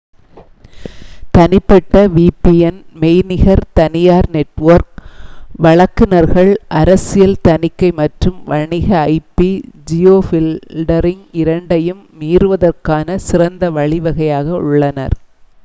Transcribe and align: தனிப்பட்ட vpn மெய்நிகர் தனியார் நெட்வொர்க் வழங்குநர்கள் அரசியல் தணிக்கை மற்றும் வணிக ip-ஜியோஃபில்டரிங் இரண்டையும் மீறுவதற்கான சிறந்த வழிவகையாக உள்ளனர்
தனிப்பட்ட 1.33 1.95
vpn 2.13 2.71
மெய்நிகர் 3.01 3.61
தனியார் 3.73 4.27
நெட்வொர்க் 4.31 4.95
வழங்குநர்கள் 5.59 6.49
அரசியல் 6.79 7.37
தணிக்கை 7.41 7.89
மற்றும் 7.99 8.39
வணிக 8.47 8.89
ip-ஜியோஃபில்டரிங் 9.17 10.33
இரண்டையும் 11.41 12.01
மீறுவதற்கான 12.19 13.19
சிறந்த 13.27 13.69
வழிவகையாக 13.77 14.49
உள்ளனர் 14.63 15.15